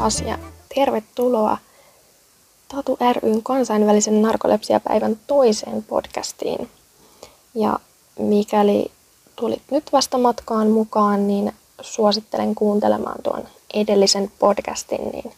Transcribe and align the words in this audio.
taas 0.00 0.20
ja 0.20 0.38
tervetuloa 0.74 1.58
Tatu 2.68 2.98
ryn 3.22 3.42
kansainvälisen 3.42 4.22
narkolepsiapäivän 4.22 5.20
toiseen 5.26 5.82
podcastiin. 5.82 6.70
Ja 7.54 7.78
mikäli 8.18 8.90
tulit 9.36 9.62
nyt 9.70 9.92
vasta 9.92 10.18
matkaan 10.18 10.68
mukaan, 10.68 11.26
niin 11.28 11.52
suosittelen 11.80 12.54
kuuntelemaan 12.54 13.22
tuon 13.22 13.42
edellisen 13.74 14.32
podcastin, 14.38 15.10
niin 15.10 15.32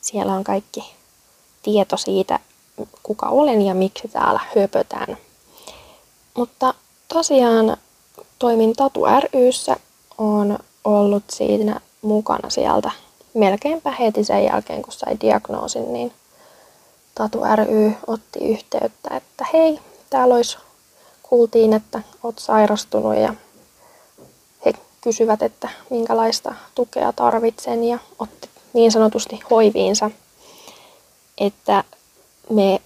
siellä 0.00 0.32
on 0.32 0.44
kaikki 0.44 0.94
tieto 1.62 1.96
siitä, 1.96 2.38
kuka 3.02 3.28
olen 3.28 3.62
ja 3.62 3.74
miksi 3.74 4.08
täällä 4.08 4.40
höpötän. 4.56 5.16
Mutta 6.36 6.74
tosiaan 7.08 7.76
toimin 8.38 8.76
Tatu 8.76 9.00
ryssä, 9.34 9.76
on 10.18 10.58
ollut 10.84 11.24
siinä 11.30 11.80
mukana 12.02 12.50
sieltä 12.50 12.90
melkeinpä 13.36 13.90
heti 13.90 14.24
sen 14.24 14.44
jälkeen, 14.44 14.82
kun 14.82 14.92
sai 14.92 15.16
diagnoosin, 15.20 15.92
niin 15.92 16.12
Tatu 17.14 17.40
ry 17.56 17.92
otti 18.06 18.38
yhteyttä, 18.38 19.16
että 19.16 19.46
hei, 19.52 19.80
täällä 20.10 20.34
olisi, 20.34 20.58
kuultiin, 21.22 21.72
että 21.72 22.02
olet 22.22 22.38
sairastunut 22.38 23.16
ja 23.16 23.34
he 24.64 24.72
kysyvät, 25.00 25.42
että 25.42 25.68
minkälaista 25.90 26.54
tukea 26.74 27.12
tarvitsen 27.12 27.84
ja 27.84 27.98
otti 28.18 28.48
niin 28.72 28.92
sanotusti 28.92 29.40
hoiviinsa, 29.50 30.10
että 31.38 31.84
me 32.50 32.80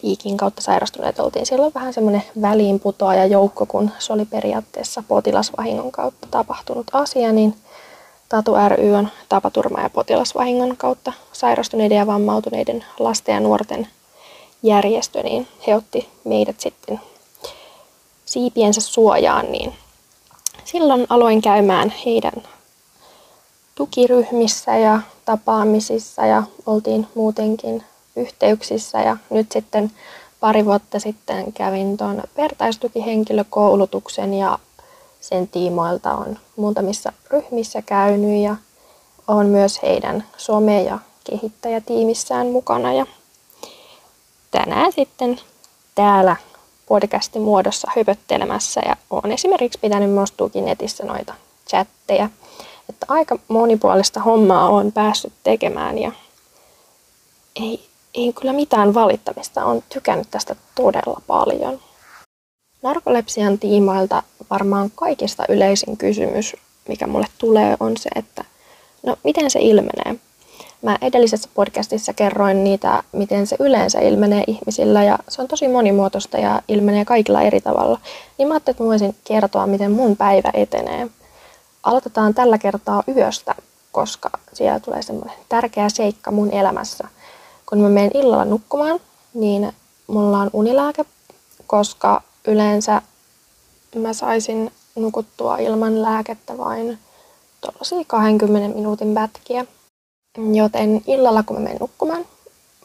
piikin 0.00 0.36
kautta 0.36 0.62
sairastuneet 0.62 1.18
oltiin 1.18 1.46
silloin 1.46 1.74
vähän 1.74 1.92
semmoinen 1.92 2.22
väliinputoaja 2.42 3.26
joukko, 3.26 3.66
kun 3.66 3.90
se 3.98 4.12
oli 4.12 4.24
periaatteessa 4.24 5.02
potilasvahingon 5.08 5.92
kautta 5.92 6.26
tapahtunut 6.30 6.86
asia, 6.92 7.32
niin 7.32 7.54
Tatu 8.30 8.52
ry 8.68 8.94
on 8.94 9.08
tapaturma- 9.28 9.82
ja 9.82 9.90
potilasvahingon 9.90 10.76
kautta 10.76 11.12
sairastuneiden 11.32 11.98
ja 11.98 12.06
vammautuneiden 12.06 12.84
lasten 12.98 13.32
ja 13.32 13.40
nuorten 13.40 13.88
järjestö, 14.62 15.22
niin 15.22 15.48
he 15.66 15.76
otti 15.76 16.08
meidät 16.24 16.60
sitten 16.60 17.00
siipiensä 18.24 18.80
suojaan, 18.80 19.52
niin 19.52 19.72
silloin 20.64 21.06
aloin 21.08 21.42
käymään 21.42 21.94
heidän 22.06 22.42
tukiryhmissä 23.74 24.76
ja 24.76 25.00
tapaamisissa 25.24 26.26
ja 26.26 26.42
oltiin 26.66 27.06
muutenkin 27.14 27.84
yhteyksissä. 28.16 29.00
Ja 29.00 29.16
nyt 29.30 29.52
sitten 29.52 29.92
pari 30.40 30.64
vuotta 30.64 31.00
sitten 31.00 31.52
kävin 31.52 31.96
tuon 31.96 32.22
vertaistukihenkilökoulutuksen 32.36 34.34
ja 34.34 34.58
sen 35.20 35.48
tiimoilta 35.48 36.14
on 36.14 36.38
muutamissa 36.56 37.12
ryhmissä 37.30 37.82
käynyt 37.82 38.42
ja 38.42 38.56
on 39.28 39.46
myös 39.46 39.82
heidän 39.82 40.24
some- 40.36 40.86
ja 40.86 40.98
kehittäjätiimissään 41.24 42.46
mukana. 42.46 42.92
Ja 42.92 43.06
tänään 44.50 44.92
sitten 44.92 45.40
täällä 45.94 46.36
podcastin 46.86 47.42
muodossa 47.42 47.88
höpöttelemässä 47.96 48.80
ja 48.86 48.96
olen 49.10 49.32
esimerkiksi 49.32 49.78
pitänyt 49.78 50.10
myös 50.10 50.34
netissä 50.64 51.04
noita 51.04 51.34
chatteja. 51.68 52.30
Että 52.88 53.06
aika 53.08 53.38
monipuolista 53.48 54.20
hommaa 54.20 54.68
on 54.68 54.92
päässyt 54.92 55.32
tekemään 55.44 55.98
ja 55.98 56.12
ei, 57.56 57.88
ei 58.14 58.32
kyllä 58.32 58.52
mitään 58.52 58.94
valittamista. 58.94 59.64
on 59.64 59.82
tykännyt 59.88 60.28
tästä 60.30 60.56
todella 60.74 61.22
paljon. 61.26 61.80
Narkolepsian 62.82 63.58
tiimoilta 63.58 64.22
varmaan 64.50 64.90
kaikista 64.94 65.44
yleisin 65.48 65.96
kysymys, 65.96 66.56
mikä 66.88 67.06
mulle 67.06 67.26
tulee, 67.38 67.76
on 67.80 67.96
se, 67.96 68.10
että 68.14 68.44
no 69.06 69.16
miten 69.24 69.50
se 69.50 69.58
ilmenee? 69.62 70.20
Mä 70.82 70.98
edellisessä 71.02 71.48
podcastissa 71.54 72.12
kerroin 72.12 72.64
niitä, 72.64 73.02
miten 73.12 73.46
se 73.46 73.56
yleensä 73.58 74.00
ilmenee 74.00 74.44
ihmisillä 74.46 75.04
ja 75.04 75.18
se 75.28 75.42
on 75.42 75.48
tosi 75.48 75.68
monimuotoista 75.68 76.38
ja 76.38 76.62
ilmenee 76.68 77.04
kaikilla 77.04 77.42
eri 77.42 77.60
tavalla. 77.60 77.98
Niin 78.38 78.48
mä 78.48 78.54
ajattelin, 78.54 78.74
että 78.74 78.84
mä 78.84 78.88
voisin 78.88 79.16
kertoa, 79.24 79.66
miten 79.66 79.92
mun 79.92 80.16
päivä 80.16 80.50
etenee. 80.54 81.08
Aloitetaan 81.82 82.34
tällä 82.34 82.58
kertaa 82.58 83.02
yöstä, 83.16 83.54
koska 83.92 84.30
siellä 84.52 84.80
tulee 84.80 85.02
semmoinen 85.02 85.36
tärkeä 85.48 85.88
seikka 85.88 86.30
mun 86.30 86.50
elämässä. 86.50 87.08
Kun 87.68 87.80
mä 87.80 87.88
menen 87.88 88.10
illalla 88.14 88.44
nukkumaan, 88.44 89.00
niin 89.34 89.72
mulla 90.06 90.38
on 90.38 90.50
unilääke, 90.52 91.04
koska 91.66 92.22
yleensä 92.46 93.02
mä 93.98 94.12
saisin 94.12 94.72
nukuttua 94.94 95.58
ilman 95.58 96.02
lääkettä 96.02 96.58
vain 96.58 96.98
tuollaisia 97.60 98.04
20 98.06 98.76
minuutin 98.76 99.14
pätkiä. 99.14 99.64
Joten 100.54 101.02
illalla 101.06 101.42
kun 101.42 101.56
mä 101.56 101.62
menen 101.62 101.78
nukkumaan, 101.80 102.24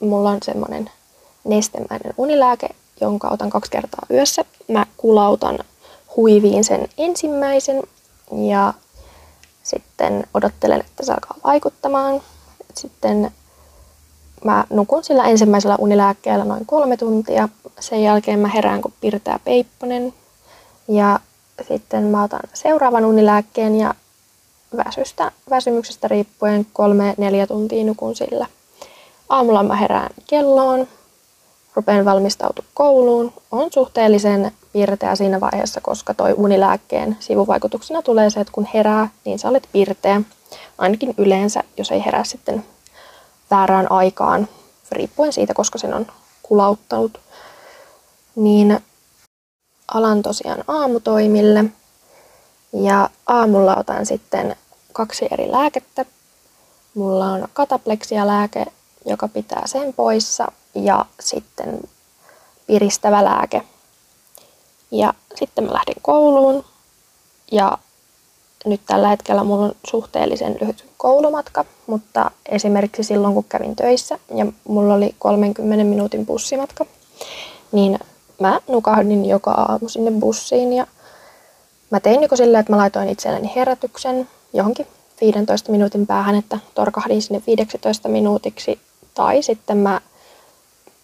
mulla 0.02 0.30
on 0.30 0.38
semmoinen 0.44 0.90
nestemäinen 1.44 2.14
unilääke, 2.18 2.70
jonka 3.02 3.30
otan 3.30 3.50
kaksi 3.50 3.72
kertaa 3.72 4.06
yössä. 4.12 4.46
Mä 4.68 4.86
kulautan 4.98 5.60
huiviin 6.16 6.64
sen 6.64 6.90
ensimmäisen 6.98 7.84
ja 8.32 8.74
sitten 9.64 10.28
odottelen, 10.34 10.80
että 10.80 11.06
se 11.06 11.12
alkaa 11.12 11.38
vaikuttamaan. 11.44 12.22
Sitten 12.74 13.32
mä 14.44 14.66
nukun 14.70 15.04
sillä 15.04 15.24
ensimmäisellä 15.24 15.76
unilääkkeellä 15.80 16.46
noin 16.46 16.66
kolme 16.66 16.98
tuntia. 16.98 17.50
Sen 17.80 18.04
jälkeen 18.04 18.40
mä 18.40 18.48
herään, 18.48 18.82
kun 18.82 18.94
pirtää 19.02 19.40
peipponen. 19.44 20.14
Ja 20.88 21.20
sitten 21.68 22.04
mä 22.04 22.24
otan 22.24 22.40
seuraavan 22.54 23.06
unilääkkeen 23.06 23.80
ja 23.80 23.94
väsystä, 24.78 25.32
väsymyksestä 25.50 26.08
riippuen 26.08 26.68
kolme-neljä 26.74 27.48
tuntia 27.48 27.86
nukun 27.86 28.16
sillä. 28.16 28.48
Aamulla 29.30 29.64
mä 29.64 29.76
herään 29.76 30.10
kelloon, 30.28 30.88
rupean 31.76 32.06
valmistautumaan 32.06 32.72
kouluun. 32.74 33.34
On 33.52 33.72
suhteellisen 33.72 34.52
pirteä 34.74 35.16
siinä 35.16 35.42
vaiheessa, 35.42 35.82
koska 35.82 36.14
toi 36.14 36.34
unilääkkeen 36.38 37.18
sivuvaikutuksena 37.20 38.02
tulee 38.02 38.30
se, 38.30 38.40
että 38.40 38.54
kun 38.54 38.68
herää, 38.74 39.10
niin 39.26 39.40
sä 39.40 39.50
olet 39.50 39.70
pirteä. 39.72 40.22
Ainakin 40.78 41.14
yleensä, 41.18 41.64
jos 41.78 41.92
ei 41.92 42.06
herää 42.06 42.24
sitten 42.24 42.66
väärään 43.52 43.92
aikaan, 43.92 44.48
riippuen 44.92 45.34
siitä, 45.34 45.54
koska 45.54 45.78
sen 45.78 45.94
on 45.94 46.08
kulauttanut. 46.44 47.20
Niin 48.36 48.80
alan 49.88 50.22
tosiaan 50.22 50.64
aamutoimille 50.68 51.66
ja 52.74 53.10
aamulla 53.28 53.76
otan 53.76 54.06
sitten 54.06 54.56
kaksi 54.94 55.28
eri 55.32 55.52
lääkettä. 55.52 56.06
Mulla 56.96 57.26
on 57.26 57.48
katapleksia-lääke, 57.54 58.66
joka 59.06 59.28
pitää 59.28 59.68
sen 59.68 59.94
poissa 59.94 60.52
ja 60.76 61.06
sitten 61.20 61.80
piristävä 62.68 63.24
lääke. 63.24 63.62
Ja 64.92 65.14
sitten 65.36 65.64
mä 65.64 65.74
lähdin 65.74 66.02
kouluun 66.02 66.66
ja 67.52 67.78
nyt 68.66 68.82
tällä 68.88 69.08
hetkellä 69.08 69.44
mulla 69.44 69.66
on 69.66 69.76
suhteellisen 69.88 70.58
lyhyt 70.62 70.86
koulumatka, 70.98 71.66
mutta 71.88 72.32
esimerkiksi 72.50 73.04
silloin 73.04 73.34
kun 73.34 73.46
kävin 73.50 73.76
töissä 73.76 74.20
ja 74.36 74.46
mulla 74.68 74.94
oli 74.94 75.16
30 75.20 75.84
minuutin 75.84 76.26
bussimatka, 76.26 76.86
niin 77.72 78.00
mä 78.40 78.60
nukahdin 78.68 79.26
joka 79.26 79.52
aamu 79.52 79.90
sinne 79.90 80.12
bussiin 80.12 80.74
ja 80.74 80.88
mä 81.90 82.00
tein 82.00 82.22
joko 82.22 82.36
silleen, 82.36 82.60
että 82.60 82.74
mä 82.74 82.78
laitoin 82.78 83.10
itselleni 83.10 83.52
herätyksen 83.56 84.30
johonkin 84.54 84.88
15 85.22 85.72
minuutin 85.72 86.08
päähän, 86.08 86.36
että 86.36 86.60
torkahdin 86.76 87.22
sinne 87.22 87.44
15 87.48 88.10
minuutiksi 88.10 88.80
tai 89.14 89.44
sitten 89.44 89.78
mä 89.78 90.02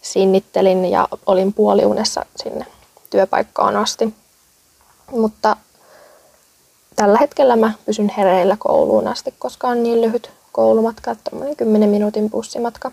sinnittelin 0.02 0.86
ja 0.86 1.08
olin 1.26 1.54
puoliunessa 1.54 2.26
sinne 2.36 2.66
työpaikkaan 3.10 3.76
asti. 3.76 4.14
Mutta 5.12 5.58
tällä 6.96 7.18
hetkellä 7.18 7.56
mä 7.56 7.72
pysyn 7.86 8.14
hereillä 8.18 8.58
kouluun 8.60 9.08
asti, 9.08 9.34
koska 9.40 9.68
on 9.68 9.84
niin 9.84 10.02
lyhyt 10.02 10.32
koulumatka, 10.52 11.12
että 11.12 11.32
10 11.58 11.90
minuutin 11.90 12.30
bussimatka. 12.30 12.92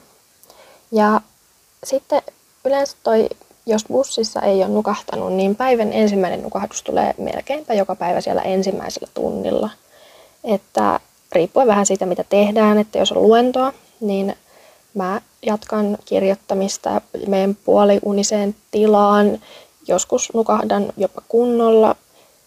Ja 0.93 1.21
sitten 1.85 2.23
yleensä 2.65 2.97
toi 3.03 3.29
jos 3.69 3.85
bussissa 3.89 4.41
ei 4.41 4.63
ole 4.63 4.69
nukahtanut, 4.69 5.33
niin 5.33 5.57
päivän 5.57 5.93
ensimmäinen 5.93 6.43
nukahdus 6.43 6.83
tulee 6.83 7.15
melkeinpä 7.19 7.75
joka 7.75 7.95
päivä 7.95 8.21
siellä 8.21 8.43
ensimmäisellä 8.43 9.09
tunnilla. 9.15 9.71
Että 10.45 11.01
riippuen 11.33 11.67
vähän 11.67 11.87
siitä, 11.87 12.07
mitä 12.07 12.25
tehdään, 12.29 12.79
että 12.79 12.99
jos 12.99 13.13
on 13.13 13.23
luentoa, 13.23 13.73
niin 14.01 14.37
mä 14.95 15.21
jatkan 15.47 15.99
kirjoittamista 16.05 17.01
meidän 17.27 17.57
puoliuniseen 17.65 18.57
tilaan. 18.71 19.39
Joskus 19.89 20.35
nukahdan 20.35 20.93
jopa 20.97 21.23
kunnolla 21.29 21.97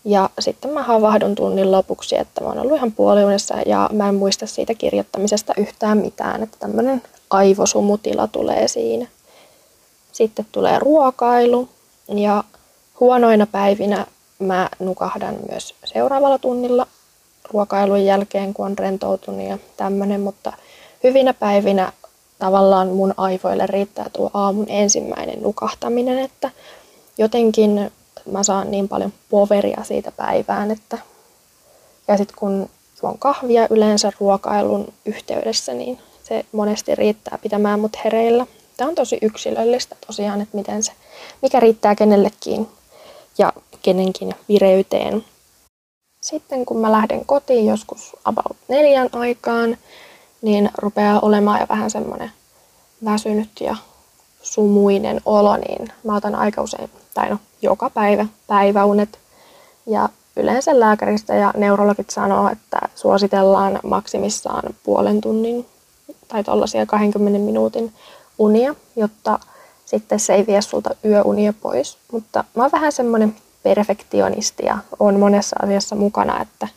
ja 0.05 0.29
sitten 0.39 0.71
mä 0.71 0.83
havahdun 0.83 1.35
tunnin 1.35 1.71
lopuksi, 1.71 2.17
että 2.17 2.41
mä 2.41 2.47
oon 2.47 2.59
ollut 2.59 2.75
ihan 2.75 2.91
puoliunessa 2.91 3.55
ja 3.65 3.89
mä 3.93 4.09
en 4.09 4.15
muista 4.15 4.47
siitä 4.47 4.73
kirjoittamisesta 4.73 5.53
yhtään 5.57 5.97
mitään, 5.97 6.43
että 6.43 6.57
tämmöinen 6.59 7.01
aivosumutila 7.29 8.27
tulee 8.27 8.67
siinä. 8.67 9.07
Sitten 10.11 10.45
tulee 10.51 10.79
ruokailu 10.79 11.69
ja 12.07 12.43
huonoina 12.99 13.45
päivinä 13.45 14.05
mä 14.39 14.69
nukahdan 14.79 15.35
myös 15.49 15.75
seuraavalla 15.85 16.37
tunnilla 16.39 16.87
ruokailun 17.53 18.05
jälkeen, 18.05 18.53
kun 18.53 18.65
on 18.65 18.77
rentoutunut 18.77 19.47
ja 19.47 19.57
tämmöinen, 19.77 20.21
mutta 20.21 20.53
hyvinä 21.03 21.33
päivinä 21.33 21.93
tavallaan 22.39 22.87
mun 22.87 23.13
aivoille 23.17 23.67
riittää 23.67 24.09
tuo 24.13 24.31
aamun 24.33 24.65
ensimmäinen 24.69 25.41
nukahtaminen, 25.41 26.19
että 26.19 26.51
jotenkin 27.17 27.91
mä 28.31 28.43
saan 28.43 28.71
niin 28.71 28.87
paljon 28.87 29.13
poveria 29.29 29.83
siitä 29.83 30.11
päivään, 30.11 30.71
että 30.71 30.97
ja 32.07 32.17
sitten 32.17 32.37
kun 32.39 32.69
juon 33.03 33.17
kahvia 33.17 33.67
yleensä 33.69 34.11
ruokailun 34.19 34.93
yhteydessä, 35.05 35.73
niin 35.73 35.99
se 36.23 36.45
monesti 36.51 36.95
riittää 36.95 37.37
pitämään 37.37 37.79
mut 37.79 37.97
hereillä. 38.03 38.47
Tämä 38.77 38.89
on 38.89 38.95
tosi 38.95 39.17
yksilöllistä 39.21 39.95
tosiaan, 40.07 40.41
että 40.41 40.57
miten 40.57 40.83
se, 40.83 40.91
mikä 41.41 41.59
riittää 41.59 41.95
kenellekin 41.95 42.67
ja 43.37 43.53
kenenkin 43.81 44.33
vireyteen. 44.49 45.25
Sitten 46.21 46.65
kun 46.65 46.77
mä 46.77 46.91
lähden 46.91 47.25
kotiin 47.25 47.65
joskus 47.65 48.15
about 48.25 48.57
neljän 48.67 49.09
aikaan, 49.11 49.77
niin 50.41 50.69
rupeaa 50.77 51.19
olemaan 51.19 51.59
jo 51.59 51.65
vähän 51.69 51.91
semmoinen 51.91 52.31
väsynyt 53.05 53.49
ja 53.59 53.75
sumuinen 54.41 55.21
olo, 55.25 55.57
niin 55.57 55.91
mä 56.03 56.15
otan 56.15 56.35
aika 56.35 56.61
usein, 56.61 56.89
tai 57.13 57.29
no 57.29 57.37
joka 57.61 57.89
päivä, 57.89 58.25
päiväunet. 58.47 59.19
Ja 59.85 60.09
yleensä 60.35 60.79
lääkäristä 60.79 61.35
ja 61.35 61.53
neurologit 61.57 62.09
sanoo, 62.09 62.49
että 62.49 62.79
suositellaan 62.95 63.79
maksimissaan 63.83 64.63
puolen 64.83 65.21
tunnin 65.21 65.65
tai 66.27 66.43
tuollaisia 66.43 66.85
20 66.85 67.39
minuutin 67.39 67.93
unia, 68.37 68.75
jotta 68.95 69.39
sitten 69.85 70.19
se 70.19 70.33
ei 70.33 70.47
vie 70.47 70.61
sulta 70.61 70.95
yöunia 71.05 71.53
pois. 71.61 71.97
Mutta 72.11 72.43
mä 72.55 72.63
oon 72.63 72.71
vähän 72.71 72.91
semmoinen 72.91 73.35
perfektionisti 73.63 74.65
ja 74.65 74.77
on 74.99 75.19
monessa 75.19 75.55
asiassa 75.63 75.95
mukana, 75.95 76.41
että 76.41 76.67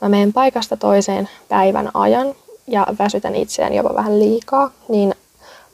mä 0.00 0.08
menen 0.08 0.32
paikasta 0.32 0.76
toiseen 0.76 1.28
päivän 1.48 1.90
ajan 1.94 2.34
ja 2.66 2.86
väsytän 2.98 3.34
itseään 3.34 3.74
jopa 3.74 3.94
vähän 3.94 4.18
liikaa, 4.20 4.70
niin 4.88 5.14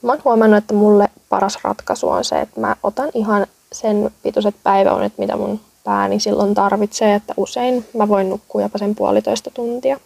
mä 0.01 0.11
oon 0.11 0.21
huomannut, 0.25 0.57
että 0.57 0.73
mulle 0.73 1.09
paras 1.31 1.57
ratkaisu 1.63 2.09
on 2.09 2.23
se, 2.23 2.41
että 2.41 2.59
mä 2.59 2.75
otan 2.83 3.09
ihan 3.13 3.47
sen 3.71 4.11
pituiset 4.23 4.55
päiväunet, 4.63 5.13
mitä 5.17 5.35
mun 5.35 5.59
pääni 5.83 6.19
silloin 6.19 6.53
tarvitsee, 6.53 7.15
että 7.15 7.33
usein 7.37 7.85
mä 7.93 8.07
voin 8.07 8.29
nukkua 8.29 8.61
jopa 8.61 8.77
sen 8.77 8.95
puolitoista 8.95 9.51
tuntia. 9.53 9.99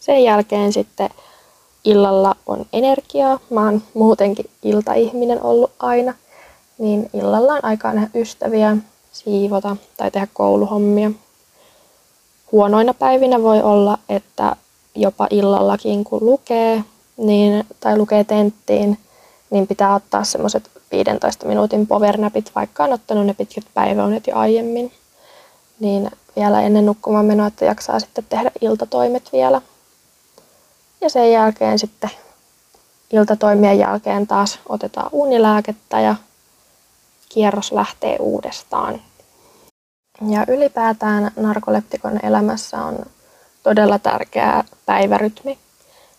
Sen 0.00 0.24
jälkeen 0.24 0.72
sitten 0.72 1.10
illalla 1.84 2.36
on 2.46 2.66
energiaa. 2.72 3.38
Mä 3.50 3.64
oon 3.64 3.82
muutenkin 3.94 4.50
iltaihminen 4.62 5.42
ollut 5.42 5.70
aina, 5.78 6.14
niin 6.78 7.10
illalla 7.14 7.52
on 7.52 7.64
aikaa 7.64 7.92
nähdä 7.92 8.10
ystäviä, 8.14 8.76
siivota 9.12 9.76
tai 9.96 10.10
tehdä 10.10 10.28
kouluhommia. 10.34 11.10
Huonoina 12.52 12.94
päivinä 12.94 13.42
voi 13.42 13.62
olla, 13.62 13.98
että 14.08 14.56
jopa 14.94 15.26
illallakin 15.30 16.04
kun 16.04 16.26
lukee 16.26 16.84
niin, 17.16 17.66
tai 17.80 17.98
lukee 17.98 18.24
tenttiin, 18.24 18.98
niin 19.50 19.66
pitää 19.66 19.94
ottaa 19.94 20.24
semmoiset 20.24 20.70
15 20.92 21.46
minuutin 21.46 21.86
powernapit, 21.86 22.50
vaikka 22.54 22.84
on 22.84 22.92
ottanut 22.92 23.26
ne 23.26 23.34
pitkät 23.34 23.64
päiväunet 23.74 24.26
jo 24.26 24.36
aiemmin. 24.36 24.92
Niin 25.80 26.10
vielä 26.36 26.62
ennen 26.62 26.86
nukkumaan 26.86 27.26
menoa, 27.26 27.46
että 27.46 27.64
jaksaa 27.64 28.00
sitten 28.00 28.24
tehdä 28.28 28.50
iltatoimet 28.60 29.32
vielä. 29.32 29.60
Ja 31.00 31.10
sen 31.10 31.32
jälkeen 31.32 31.78
sitten 31.78 32.10
iltatoimien 33.12 33.78
jälkeen 33.78 34.26
taas 34.26 34.58
otetaan 34.68 35.08
unilääkettä 35.12 36.00
ja 36.00 36.14
kierros 37.28 37.72
lähtee 37.72 38.16
uudestaan. 38.20 39.00
Ja 40.28 40.44
ylipäätään 40.48 41.30
narkoleptikon 41.36 42.20
elämässä 42.22 42.82
on 42.82 42.98
todella 43.62 43.98
tärkeä 43.98 44.64
päivärytmi. 44.86 45.58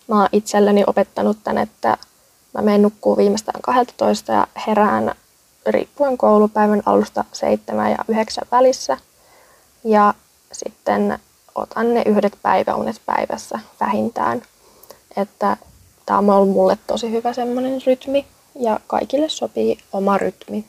Mä 0.08 0.20
oon 0.20 0.28
itselleni 0.32 0.84
opettanut 0.86 1.38
tän, 1.44 1.58
että 1.58 1.96
mä 2.58 2.62
menen 2.62 2.82
nukkuu 2.82 3.16
viimeistään 3.16 3.62
12 3.62 4.32
ja 4.32 4.46
herään 4.66 5.14
riippuen 5.66 6.18
koulupäivän 6.18 6.82
alusta 6.86 7.24
7 7.32 7.90
ja 7.90 7.98
9 8.08 8.44
välissä. 8.52 8.96
Ja 9.84 10.14
sitten 10.52 11.18
otan 11.54 11.94
ne 11.94 12.02
yhdet 12.06 12.38
päiväunet 12.42 13.02
päivässä 13.06 13.58
vähintään. 13.80 14.42
Että 15.16 15.56
tämä 16.06 16.18
on 16.18 16.30
ollut 16.30 16.54
mulle 16.54 16.78
tosi 16.86 17.10
hyvä 17.10 17.32
semmoinen 17.32 17.82
rytmi 17.86 18.26
ja 18.54 18.80
kaikille 18.86 19.28
sopii 19.28 19.78
oma 19.92 20.18
rytmi, 20.18 20.64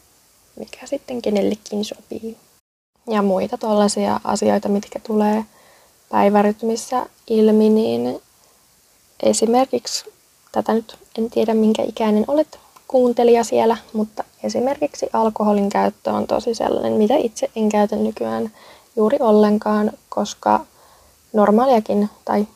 mikä 0.55 0.85
sitten 0.85 1.21
kenellekin 1.21 1.85
sopii. 1.85 2.37
Ja 3.07 3.21
muita 3.21 3.57
tuollaisia 3.57 4.19
asioita, 4.23 4.69
mitkä 4.69 4.99
tulee 4.99 5.45
päivärytmissä 6.09 7.05
ilmi, 7.27 7.69
niin 7.69 8.21
esimerkiksi, 9.23 10.13
tätä 10.51 10.73
nyt 10.73 10.97
en 11.17 11.29
tiedä 11.29 11.53
minkä 11.53 11.83
ikäinen 11.83 12.25
olet 12.27 12.59
kuuntelija 12.87 13.43
siellä, 13.43 13.77
mutta 13.93 14.23
esimerkiksi 14.43 15.09
alkoholin 15.13 15.69
käyttö 15.69 16.11
on 16.11 16.27
tosi 16.27 16.55
sellainen, 16.55 16.93
mitä 16.93 17.15
itse 17.15 17.49
en 17.55 17.69
käytä 17.69 17.95
nykyään 17.95 18.51
juuri 18.95 19.17
ollenkaan, 19.19 19.91
koska 20.09 20.65
normaaliakin 21.33 22.09
tai 22.25 22.47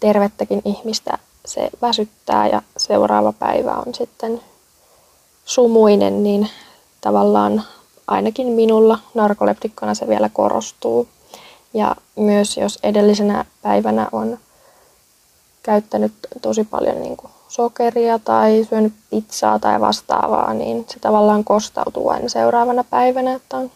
tervettäkin 0.00 0.62
ihmistä 0.64 1.18
se 1.46 1.70
väsyttää 1.82 2.48
ja 2.48 2.62
seuraava 2.76 3.32
päivä 3.32 3.74
on 3.86 3.94
sitten 3.94 4.40
sumuinen, 5.44 6.22
niin 6.22 6.48
tavallaan 7.00 7.62
ainakin 8.06 8.46
minulla 8.46 8.98
narkoleptikkona 9.14 9.94
se 9.94 10.08
vielä 10.08 10.28
korostuu. 10.28 11.08
Ja 11.74 11.96
myös 12.16 12.56
jos 12.56 12.78
edellisenä 12.82 13.44
päivänä 13.62 14.08
on 14.12 14.38
käyttänyt 15.62 16.12
tosi 16.42 16.64
paljon 16.64 17.02
niin 17.02 17.16
kuin 17.16 17.30
sokeria 17.48 18.18
tai 18.18 18.66
syönyt 18.68 18.92
pizzaa 19.10 19.58
tai 19.58 19.80
vastaavaa, 19.80 20.54
niin 20.54 20.86
se 20.88 20.98
tavallaan 20.98 21.44
kostautuu 21.44 22.08
aina 22.08 22.28
seuraavana 22.28 22.84
päivänä, 22.84 23.32
että 23.34 23.56
on 23.56 23.70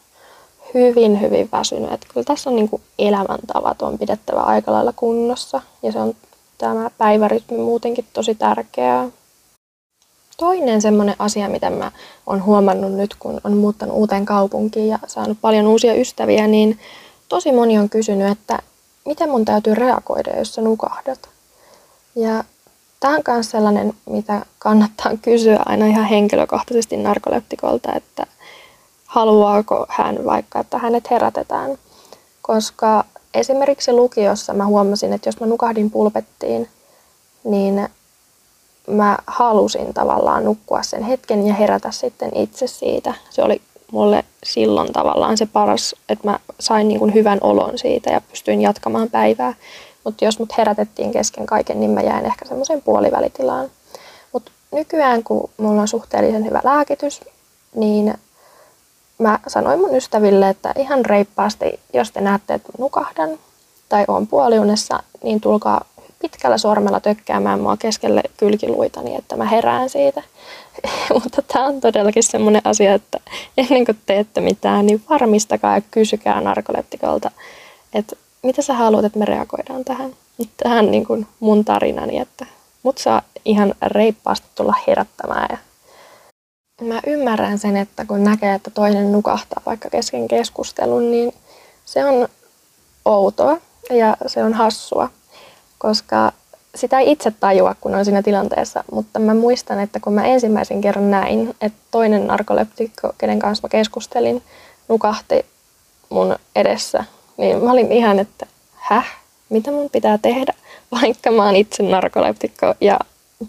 hyvin, 0.75 1.21
hyvin 1.21 1.49
väsynyt. 1.53 1.93
Että 1.93 2.07
kyllä 2.13 2.25
tässä 2.25 2.51
on 2.51 2.57
niin 2.57 2.69
kuin 2.69 2.83
elämäntavat 2.99 3.83
on 3.83 3.99
pidettävä 3.99 4.41
aika 4.41 4.73
lailla 4.73 4.93
kunnossa 4.97 5.63
ja 5.83 5.93
se 5.93 5.99
on 5.99 6.15
tämä 6.59 6.91
päivärytmi 6.99 7.59
muutenkin 7.59 8.07
tosi 8.13 8.35
tärkeää. 8.35 9.09
Toinen 10.37 10.83
semmoinen 10.83 11.17
asia, 11.19 11.49
mitä 11.49 11.71
mä 11.71 11.93
oon 12.27 12.45
huomannut 12.45 12.93
nyt, 12.93 13.15
kun 13.19 13.41
on 13.45 13.57
muuttanut 13.57 13.97
uuteen 13.97 14.25
kaupunkiin 14.25 14.89
ja 14.89 14.99
saanut 15.07 15.39
paljon 15.41 15.67
uusia 15.67 15.95
ystäviä, 15.95 16.47
niin 16.47 16.79
tosi 17.29 17.53
moni 17.53 17.79
on 17.79 17.89
kysynyt, 17.89 18.33
että 18.33 18.59
miten 19.05 19.31
mun 19.31 19.45
täytyy 19.45 19.75
reagoida, 19.75 20.39
jos 20.39 20.55
sä 20.55 20.63
nukahdat. 20.63 21.34
Ja 22.17 22.45
tämä 23.01 23.15
on 23.15 23.23
myös 23.29 23.51
sellainen, 23.51 23.95
mitä 24.07 24.47
kannattaa 24.59 25.13
kysyä 25.23 25.63
aina 25.67 25.87
ihan 25.87 26.05
henkilökohtaisesti 26.05 26.97
narkoleptikolta, 26.97 27.93
että 27.93 28.27
haluaako 29.07 29.87
hän 29.89 30.25
vaikka, 30.25 30.61
että 30.61 30.79
hänet 30.79 31.11
herätetään. 31.11 31.79
Koska 32.43 33.05
esimerkiksi 33.35 33.93
lukiossa 33.93 34.55
mä 34.55 34.67
huomasin, 34.67 35.13
että 35.13 35.29
jos 35.29 35.41
mä 35.41 35.47
nukahdin 35.47 35.91
pulpettiin, 35.91 36.69
niin 37.45 37.89
mä 38.87 39.19
halusin 39.27 39.95
tavallaan 39.95 40.45
nukkua 40.45 40.83
sen 40.83 41.03
hetken 41.03 41.47
ja 41.47 41.55
herätä 41.55 41.91
sitten 41.91 42.37
itse 42.37 42.67
siitä. 42.67 43.15
Se 43.31 43.43
oli 43.43 43.61
mulle 43.93 44.25
silloin 44.45 44.93
tavallaan 44.93 45.37
se 45.37 45.47
paras, 45.47 45.95
että 46.09 46.31
mä 46.31 46.39
sain 46.61 46.89
niin 46.89 46.99
kuin 46.99 47.15
hyvän 47.15 47.39
olon 47.41 47.79
siitä 47.79 48.11
ja 48.11 48.21
pystyin 48.21 48.63
jatkamaan 48.63 49.11
päivää. 49.11 49.55
Mutta 50.05 50.25
jos 50.25 50.39
mut 50.39 50.59
herätettiin 50.59 51.13
kesken 51.13 51.47
kaiken, 51.47 51.81
niin 51.81 51.91
mä 51.91 52.01
jäin 52.01 52.27
ehkä 52.27 52.45
semmoiseen 52.45 52.83
puolivälitilaan. 52.83 53.71
Mutta 54.33 54.53
nykyään, 54.73 55.25
kun 55.25 55.51
mulla 55.57 55.81
on 55.81 55.89
suhteellisen 55.89 56.45
hyvä 56.45 56.61
lääkitys, 56.65 57.21
niin 57.75 58.15
mä 59.19 59.39
sanoin 59.47 59.81
mun 59.81 59.97
ystäville, 59.97 60.49
että 60.49 60.73
ihan 60.77 61.05
reippaasti, 61.05 61.81
jos 61.93 62.11
te 62.11 62.21
näette, 62.21 62.55
että 62.55 62.73
nukahdan 62.79 63.39
tai 63.89 64.05
on 64.09 64.27
puoliunessa, 64.27 65.03
niin 65.23 65.41
tulkaa 65.41 65.85
pitkällä 66.19 66.59
sormella 66.59 67.01
tökkäämään 67.01 67.61
mua 67.61 67.77
keskelle 67.77 68.23
kylkiluita 68.37 69.03
niin, 69.03 69.19
että 69.19 69.37
mä 69.37 69.45
herään 69.45 69.91
siitä. 69.91 70.23
Mutta 71.23 71.43
tämä 71.43 71.67
on 71.67 71.81
todellakin 71.81 72.23
semmoinen 72.23 72.63
asia, 72.65 72.95
että 72.95 73.21
ennen 73.57 73.85
kuin 73.85 73.99
teette 74.07 74.41
mitään, 74.41 74.87
niin 74.87 75.05
varmistakaa 75.11 75.75
ja 75.75 75.83
kysykää 75.91 76.41
narkoleptikolta, 76.41 77.31
että 77.95 78.17
mitä 78.45 78.63
sä 78.63 78.75
haluat, 78.75 79.05
että 79.05 79.19
me 79.19 79.25
reagoidaan 79.25 79.85
tähän. 79.85 80.11
Tähän 80.57 80.91
niin 80.91 81.07
kuin 81.07 81.27
mun 81.41 81.65
tarinani, 81.65 82.19
että 82.19 82.47
mut 82.83 82.99
saa 82.99 83.23
ihan 83.45 83.75
reippaasti 83.83 84.47
tulla 84.55 84.75
herättämään. 84.87 85.59
Ja 86.81 86.87
mä 86.87 87.01
ymmärrän 87.07 87.59
sen, 87.59 87.77
että 87.77 88.05
kun 88.05 88.25
näkee, 88.25 88.55
että 88.55 88.71
toinen 88.71 89.13
nukahtaa 89.13 89.63
vaikka 89.67 89.91
kesken 89.91 90.29
keskustelun, 90.29 91.11
niin 91.11 91.35
se 91.85 92.05
on 92.05 92.29
outoa 93.05 93.57
ja 93.91 94.17
se 94.27 94.45
on 94.45 94.55
hassua 94.55 95.11
koska 95.85 96.33
sitä 96.75 96.99
ei 96.99 97.11
itse 97.11 97.31
tajua, 97.31 97.75
kun 97.81 97.95
on 97.95 98.05
siinä 98.05 98.23
tilanteessa, 98.23 98.85
mutta 98.93 99.19
mä 99.19 99.35
muistan, 99.35 99.81
että 99.81 100.01
kun 100.01 100.13
mä 100.13 100.27
ensimmäisen 100.27 100.81
kerran 100.81 101.11
näin, 101.11 101.55
että 101.61 101.79
toinen 101.91 102.27
narkoleptikko, 102.27 103.13
kenen 103.19 103.39
kanssa 103.39 103.63
mä 103.65 103.69
keskustelin, 103.69 104.43
nukahti 104.89 105.47
mun 106.09 106.37
edessä, 106.57 107.05
niin 107.37 107.65
mä 107.65 107.73
olin 107.73 107.93
ihan, 107.93 108.19
että 108.19 108.47
häh, 108.75 109.17
mitä 109.49 109.71
mun 109.71 109.91
pitää 109.91 110.19
tehdä, 110.19 110.55
vaikka 111.03 111.31
mä 111.31 111.45
oon 111.45 111.57
itse 111.57 111.83
narkoleptikko 111.83 112.75
ja 112.81 112.99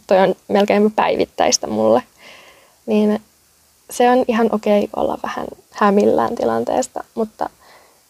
toi 0.08 0.18
on 0.18 0.36
melkein 0.48 0.92
päivittäistä 0.92 1.68
mulle. 1.68 2.04
Niin 2.86 3.22
se 3.90 4.10
on 4.10 4.26
ihan 4.28 4.50
okei 4.52 4.90
olla 4.96 5.18
vähän 5.24 5.48
hämillään 5.72 6.36
tilanteesta, 6.36 7.04
mutta 7.16 7.50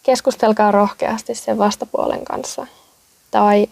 keskustelkaa 0.04 0.72
rohkeasti 0.72 1.36
sen 1.36 1.58
vastapuolen 1.58 2.26
kanssa. 2.26 2.68
Tai 3.32 3.68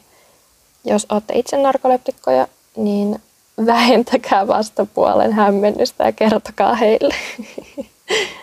jos 0.86 1.06
olette 1.10 1.34
itse 1.40 1.58
narkoleptikkoja, 1.58 2.48
niin 2.76 3.22
vähentäkää 3.66 4.48
vastapuolen 4.48 5.34
hämmennystä 5.34 6.04
ja 6.04 6.12
kertokaa 6.12 6.76
heille. 6.76 7.16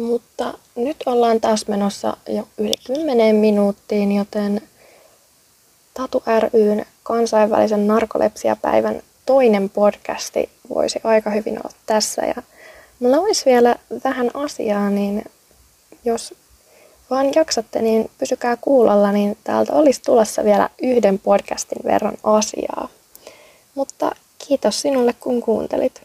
Mutta 0.00 0.54
nyt 0.76 0.96
ollaan 1.06 1.40
taas 1.40 1.68
menossa 1.68 2.16
jo 2.28 2.48
yli 2.58 2.74
10 2.86 3.36
minuuttiin, 3.36 4.12
joten 4.12 4.62
Tatu 5.94 6.22
ryn 6.52 6.86
kansainvälisen 7.02 7.86
narkolepsiapäivän 7.86 9.02
toinen 9.26 9.70
podcasti 9.70 10.50
voisi 10.68 11.00
aika 11.04 11.30
hyvin 11.30 11.58
olla 11.58 11.74
tässä. 11.86 12.22
Ja 12.22 12.42
mulla 13.00 13.16
olisi 13.16 13.44
vielä 13.44 13.76
vähän 14.04 14.30
asiaa, 14.34 14.90
niin 14.90 15.24
jos 16.04 16.34
vaan 17.10 17.26
jaksatte, 17.34 17.82
niin 17.82 18.10
pysykää 18.18 18.56
kuulolla, 18.56 19.12
niin 19.12 19.38
täältä 19.44 19.72
olisi 19.72 20.02
tulossa 20.02 20.44
vielä 20.44 20.70
yhden 20.82 21.18
podcastin 21.18 21.84
verran 21.84 22.18
asiaa. 22.22 22.88
Mutta 23.74 24.12
kiitos 24.38 24.80
sinulle, 24.80 25.12
kun 25.12 25.40
kuuntelit. 25.40 26.02